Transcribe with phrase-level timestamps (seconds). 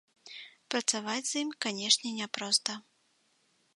[0.75, 2.71] Працаваць з ім, канешне, няпроста.